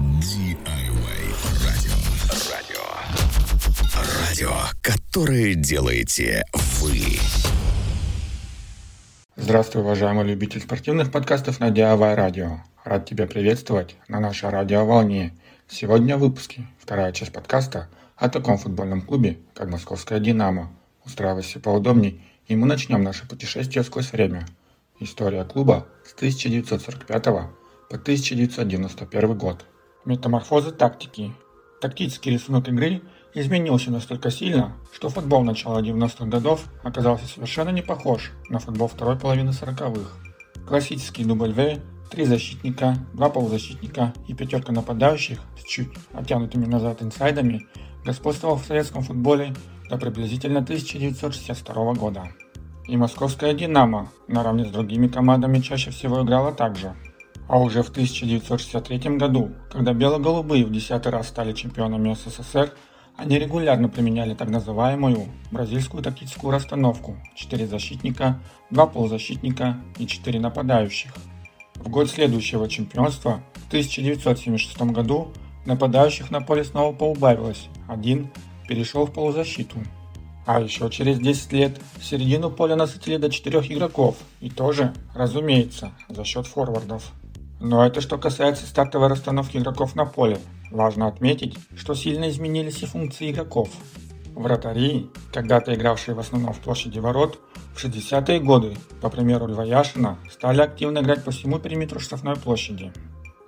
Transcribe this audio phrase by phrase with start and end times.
[0.00, 0.56] DIY
[1.66, 1.92] радио.
[2.50, 2.80] Радио.
[4.26, 6.42] Радио, которое делаете
[6.80, 7.18] вы.
[9.36, 12.60] Здравствуй, уважаемый любитель спортивных подкастов на DIY радио.
[12.82, 15.34] Рад тебя приветствовать на нашей радиоволне.
[15.68, 20.72] Сегодня в выпуске вторая часть подкаста о таком футбольном клубе, как Московская «Динамо».
[21.04, 24.46] Устраивайся поудобней, и мы начнем наше путешествие сквозь время.
[24.98, 29.66] История клуба с 1945 по 1991 год.
[30.06, 31.34] Метаморфозы тактики.
[31.78, 33.02] Тактический рисунок игры
[33.34, 39.18] изменился настолько сильно, что футбол начала 90-х годов оказался совершенно не похож на футбол второй
[39.18, 40.10] половины 40-х.
[40.66, 41.80] Классический В,
[42.10, 47.68] три защитника, два полузащитника и пятерка нападающих с чуть оттянутыми назад инсайдами
[48.02, 49.54] господствовал в советском футболе
[49.90, 52.32] до приблизительно 1962 года.
[52.88, 56.96] И московская «Динамо» наравне с другими командами чаще всего играла так же.
[57.50, 62.72] А уже в 1963 году, когда бело-голубые в десятый раз стали чемпионами СССР,
[63.16, 71.12] они регулярно применяли так называемую бразильскую тактическую расстановку 4 защитника, 2 полузащитника и 4 нападающих.
[71.74, 75.32] В год следующего чемпионства, в 1976 году,
[75.66, 78.30] нападающих на поле снова поубавилось, один
[78.68, 79.78] перешел в полузащиту.
[80.46, 85.90] А еще через 10 лет в середину поля насытили до 4 игроков, и тоже, разумеется,
[86.08, 87.12] за счет форвардов.
[87.60, 90.38] Но это что касается стартовой расстановки игроков на поле.
[90.70, 93.68] Важно отметить, что сильно изменились и функции игроков.
[94.34, 97.38] Вратари, когда-то игравшие в основном в площади ворот,
[97.74, 102.92] в 60-е годы, по примеру Льва Яшина, стали активно играть по всему периметру штрафной площади.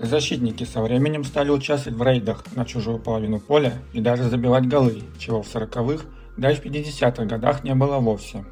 [0.00, 5.02] Защитники со временем стали участвовать в рейдах на чужую половину поля и даже забивать голы,
[5.18, 6.04] чего в 40-х,
[6.36, 8.44] да и в 50-х годах не было вовсе.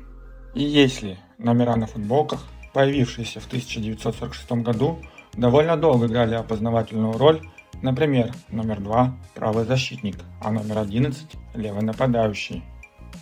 [0.54, 4.98] И если номера на футболках, появившиеся в 1946 году,
[5.36, 7.40] довольно долго играли опознавательную роль,
[7.82, 12.64] например, номер 2– правый защитник, а номер 11– левый нападающий,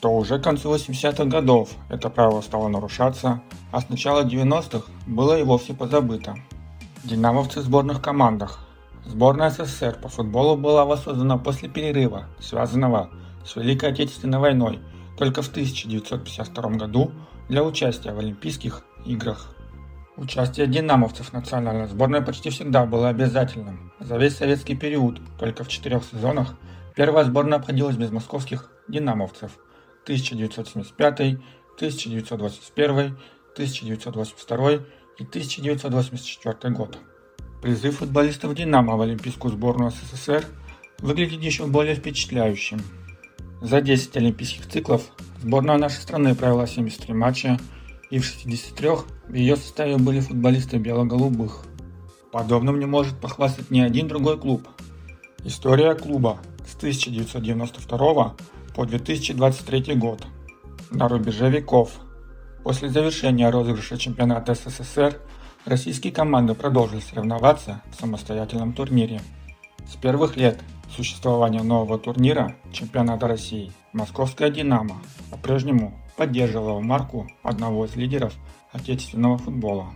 [0.01, 5.39] то уже к концу 80-х годов это правило стало нарушаться, а с начала 90-х было
[5.39, 6.37] и вовсе позабыто.
[7.05, 8.61] Динамовцы в сборных командах.
[9.05, 13.11] Сборная СССР по футболу была воссоздана после перерыва, связанного
[13.45, 14.81] с Великой Отечественной войной,
[15.17, 17.13] только в 1952 году
[17.49, 19.56] для участия в Олимпийских играх.
[20.17, 23.93] Участие динамовцев в национальной сборной почти всегда было обязательным.
[24.01, 26.55] За весь советский период, только в четырех сезонах,
[26.95, 29.59] первая сборная обходилась без московских динамовцев
[30.05, 31.21] 1975,
[31.77, 33.19] 1921,
[33.53, 34.73] 1922
[35.19, 36.99] и 1984 год.
[37.61, 40.47] Призыв футболистов «Динамо» в Олимпийскую сборную СССР
[41.01, 42.81] выглядит еще более впечатляющим.
[43.61, 45.03] За 10 олимпийских циклов
[45.43, 47.59] сборная нашей страны провела 73 матча,
[48.17, 48.89] и в 63
[49.29, 51.67] в ее составе были футболисты бело-голубых.
[52.33, 54.67] Подобным не может похвастать ни один другой клуб.
[55.45, 58.35] История клуба с 1992
[58.75, 60.27] по 2023 год.
[60.91, 61.93] На рубеже веков.
[62.65, 65.21] После завершения розыгрыша чемпионата СССР
[65.67, 69.21] российские команды продолжили соревноваться в самостоятельном турнире.
[69.87, 70.59] С первых лет
[70.91, 74.97] существования нового турнира чемпионата России Московская «Динамо»
[75.31, 78.35] по-прежнему поддерживала марку одного из лидеров
[78.73, 79.87] отечественного футбола.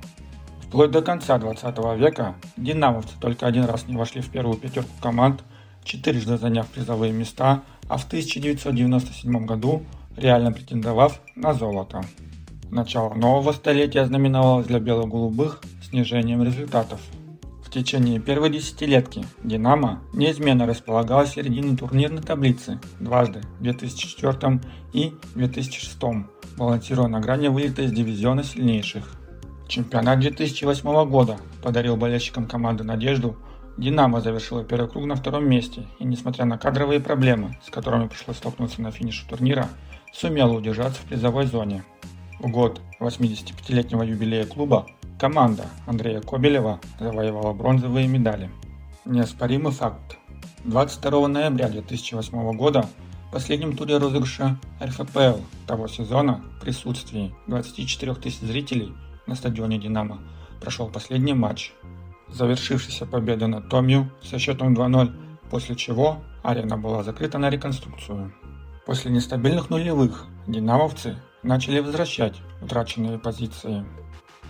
[0.63, 5.43] Вплоть до конца 20 века динамовцы только один раз не вошли в первую пятерку команд,
[5.85, 9.83] четырежды заняв призовые места, а в 1997 году
[10.17, 12.05] реально претендовав на золото.
[12.71, 17.01] Начало нового столетия знаменовалось для бело-голубых снижением результатов.
[17.71, 24.61] В течение первой десятилетки «Динамо» неизменно располагала середине турнирной таблицы дважды в 2004
[24.93, 25.97] и 2006,
[26.57, 29.05] балансируя на грани вылета из дивизиона сильнейших.
[29.69, 33.37] Чемпионат 2008 года подарил болельщикам команды надежду.
[33.77, 38.39] «Динамо» завершила первый круг на втором месте и, несмотря на кадровые проблемы, с которыми пришлось
[38.39, 39.69] столкнуться на финише турнира,
[40.13, 41.85] сумела удержаться в призовой зоне.
[42.41, 44.89] В год 85-летнего юбилея клуба
[45.21, 48.49] Команда Андрея Кобелева завоевала бронзовые медали.
[49.05, 50.17] Неоспоримый факт.
[50.65, 52.89] 22 ноября 2008 года
[53.29, 58.95] в последнем туре розыгрыша РФПЛ того сезона в присутствии 24 тысяч зрителей
[59.27, 60.23] на стадионе «Динамо»
[60.59, 61.75] прошел последний матч,
[62.29, 65.13] завершившийся победой над Томью со счетом 2-0,
[65.51, 68.33] после чего арена была закрыта на реконструкцию.
[68.87, 73.85] После нестабильных нулевых динамовцы начали возвращать утраченные позиции.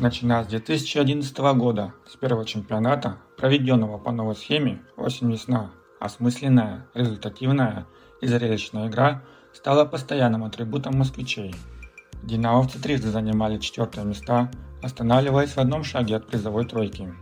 [0.01, 7.87] Начиная с 2011 года, с первого чемпионата, проведенного по новой схеме осень-весна, осмысленная, результативная
[8.23, 11.55] и зрелищная игра стала постоянным атрибутом москвичей.
[12.23, 14.51] Динамовцы трижды занимали четвертое места,
[14.83, 17.13] останавливаясь в одном шаге от призовой тройки.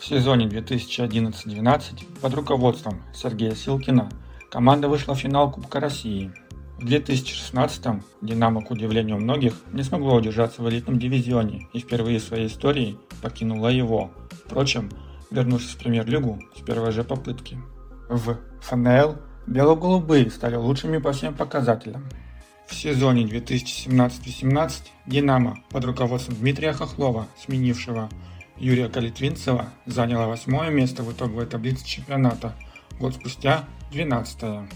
[0.00, 4.10] В сезоне 2011-12 под руководством Сергея Силкина
[4.48, 6.32] команда вышла в финал Кубка России.
[6.78, 12.22] В 2016-м «Динамо», к удивлению многих, не смогло удержаться в элитном дивизионе и впервые в
[12.22, 14.12] своей истории покинуло его.
[14.46, 14.88] Впрочем,
[15.32, 17.58] вернувшись в премьер-лигу с первой же попытки.
[18.08, 19.16] В ФНЛ
[19.48, 22.08] бело-голубые стали лучшими по всем показателям.
[22.68, 24.72] В сезоне 2017-18
[25.06, 28.08] «Динамо» под руководством Дмитрия Хохлова, сменившего
[28.56, 32.54] Юрия Калитвинцева, заняла восьмое место в итоговой таблице чемпионата,
[33.00, 34.68] год спустя– 12 -е.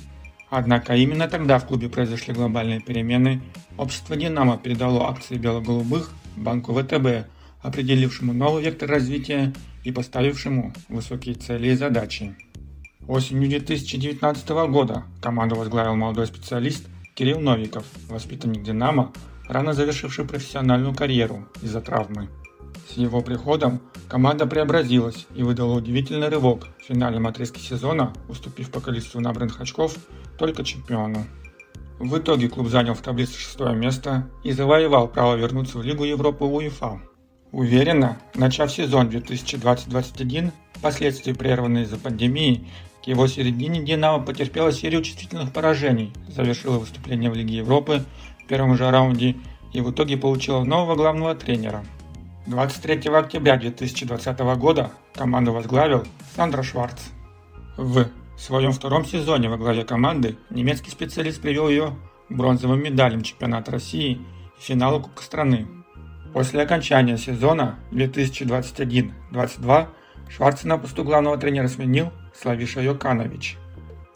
[0.55, 3.41] Однако именно тогда в клубе произошли глобальные перемены.
[3.79, 7.27] Общество «Динамо» передало акции бело-голубых банку ВТБ,
[7.63, 12.37] определившему новый вектор развития и поставившему высокие цели и задачи.
[13.09, 19.11] Осенью 2019 года команду возглавил молодой специалист Кирилл Новиков, воспитанник «Динамо»,
[19.49, 22.29] рано завершивший профессиональную карьеру из-за травмы.
[22.93, 28.81] С его приходом команда преобразилась и выдала удивительный рывок в финальном отрезке сезона, уступив по
[28.81, 29.97] количеству набранных очков
[30.39, 31.25] только чемпиону.
[31.99, 36.45] В итоге клуб занял в таблице шестое место и завоевал право вернуться в Лигу Европы
[36.45, 37.01] УЕФА.
[37.53, 42.69] Уверенно, начав сезон 2020-2021, впоследствии прерванный из-за пандемии,
[43.03, 48.05] к его середине «Динамо» потерпела серию чувствительных поражений, завершила выступление в Лиге Европы
[48.45, 49.37] в первом же раунде
[49.73, 51.85] и в итоге получила нового главного тренера–
[52.47, 56.05] 23 октября 2020 года команду возглавил
[56.35, 57.01] Сандро Шварц.
[57.77, 61.97] В своем втором сезоне во главе команды немецкий специалист привел ее
[62.29, 64.21] бронзовым медалям чемпионата России и
[64.61, 65.69] финалу Кубка страны.
[66.33, 69.87] После окончания сезона 2021-22
[70.29, 73.57] Шварца на посту главного тренера сменил Славиша Йоканович.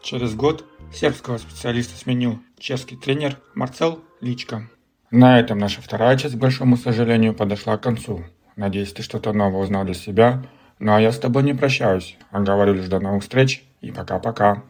[0.03, 4.69] Через год сербского специалиста сменил чешский тренер Марцел Личко.
[5.11, 8.25] На этом наша вторая часть, к большому сожалению, подошла к концу.
[8.57, 10.43] Надеюсь, ты что-то новое узнал для себя.
[10.79, 14.63] Ну а я с тобой не прощаюсь, а говорю лишь до новых встреч и пока-пока.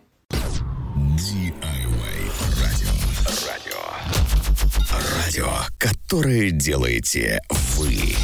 [2.61, 2.91] Радио.
[3.49, 3.77] Радио.
[5.25, 5.49] Радио,
[5.79, 8.15] которое делаете вы.